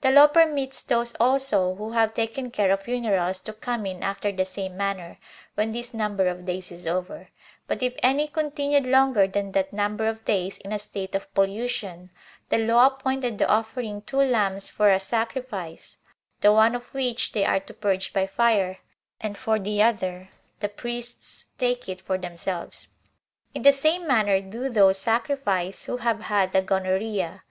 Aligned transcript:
The 0.00 0.12
law 0.12 0.28
permits 0.28 0.80
those 0.80 1.12
also 1.16 1.74
who 1.74 1.90
have 1.90 2.14
taken 2.14 2.52
care 2.52 2.70
of 2.70 2.82
funerals 2.84 3.40
to 3.40 3.52
come 3.52 3.84
in 3.84 4.04
after 4.04 4.30
the 4.30 4.44
same 4.44 4.76
manner, 4.76 5.18
when 5.56 5.72
this 5.72 5.92
number 5.92 6.28
of 6.28 6.44
days 6.44 6.70
is 6.70 6.86
over; 6.86 7.30
but 7.66 7.82
if 7.82 7.92
any 8.00 8.28
continued 8.28 8.86
longer 8.86 9.26
than 9.26 9.50
that 9.50 9.72
number 9.72 10.06
of 10.06 10.24
days 10.24 10.58
in 10.58 10.70
a 10.70 10.78
state 10.78 11.16
of 11.16 11.34
pollution, 11.34 12.10
the 12.48 12.58
law 12.58 12.86
appointed 12.86 13.38
the 13.38 13.48
offering 13.48 14.02
two 14.02 14.18
lambs 14.20 14.70
for 14.70 14.88
a 14.88 15.00
sacrifice; 15.00 15.96
the 16.42 16.52
one 16.52 16.76
of 16.76 16.94
which 16.94 17.32
they 17.32 17.44
are 17.44 17.58
to 17.58 17.74
purge 17.74 18.12
by 18.12 18.24
fire, 18.24 18.78
and 19.20 19.36
for 19.36 19.58
the 19.58 19.82
other, 19.82 20.28
the 20.60 20.68
priests 20.68 21.46
take 21.58 21.88
it 21.88 22.00
for 22.00 22.16
themselves. 22.16 22.86
In 23.52 23.62
the 23.62 23.72
same 23.72 24.06
manner 24.06 24.40
do 24.40 24.68
those 24.68 24.98
sacrifice 24.98 25.86
who 25.86 25.96
have 25.96 26.20
had 26.20 26.52
the 26.52 26.62
gonorrhea. 26.62 27.42